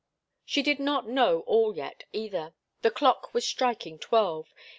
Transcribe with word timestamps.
She 0.43 0.63
did 0.63 0.79
not 0.79 1.07
know 1.07 1.41
all 1.41 1.75
yet, 1.75 2.05
either. 2.11 2.55
The 2.81 2.89
clock 2.89 3.35
was 3.35 3.45
striking 3.45 3.99
twelve. 3.99 4.51